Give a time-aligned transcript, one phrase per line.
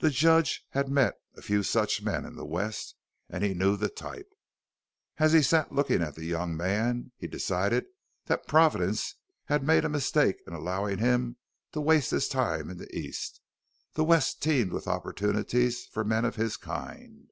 [0.00, 2.96] The judge had met a few such men in the West
[3.28, 4.26] and he knew the type.
[5.18, 7.84] As he sat looking at the young man he decided
[8.24, 9.14] that Providence
[9.44, 11.36] had made a mistake in allowing him
[11.70, 13.40] to waste his time in the East.
[13.92, 17.30] The West teemed with opportunities for men of his kind.